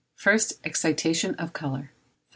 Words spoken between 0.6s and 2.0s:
EXCITATION OF COLOUR. 501.